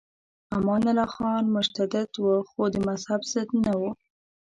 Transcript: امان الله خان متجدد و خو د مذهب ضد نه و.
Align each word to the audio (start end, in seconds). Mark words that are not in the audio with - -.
امان 0.55 0.83
الله 0.91 1.09
خان 1.15 1.43
متجدد 1.55 2.11
و 2.23 2.27
خو 2.49 2.63
د 2.73 2.75
مذهب 2.87 3.21
ضد 3.33 3.49
نه 3.65 3.73
و. 3.79 3.81